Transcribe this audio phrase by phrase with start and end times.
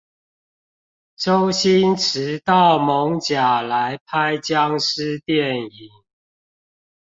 [1.15, 6.03] 周星馳到艋舺來拍殭屍電影